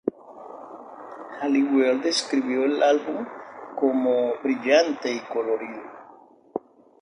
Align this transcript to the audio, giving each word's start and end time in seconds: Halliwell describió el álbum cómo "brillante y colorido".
Halliwell 1.39 2.01
describió 2.01 2.63
el 2.65 2.81
álbum 2.81 3.23
cómo 3.77 4.33
"brillante 4.41 5.13
y 5.13 5.19
colorido". 5.31 5.83